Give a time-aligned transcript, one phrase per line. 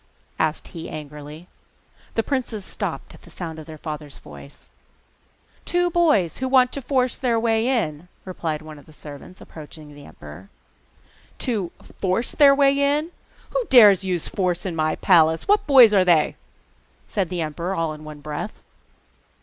[0.39, 1.47] asked he angrily.
[2.15, 4.71] The princes stopped at the sound of their father's voice.
[5.63, 9.93] 'Two boys who want to force their way in,' replied one of the servants, approaching
[9.93, 10.49] the emperor.
[11.37, 13.11] 'To FORCE their way in?
[13.51, 15.47] Who dares to use force in my palace?
[15.47, 16.35] What boys are they?'
[17.07, 18.63] said the emperor all in one breath.